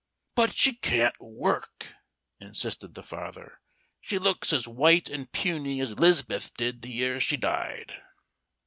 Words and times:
"But 0.33 0.57
she 0.57 0.73
can't 0.77 1.15
work," 1.19 1.93
insisted 2.39 2.95
the 2.95 3.03
father. 3.03 3.61
"She 3.99 4.17
looks 4.17 4.51
as 4.51 4.67
white 4.67 5.07
and 5.11 5.31
puny 5.31 5.79
as 5.79 5.93
'Liz'beth 5.99 6.55
did 6.55 6.81
the 6.81 6.89
year 6.89 7.19
she 7.19 7.37
died." 7.37 7.91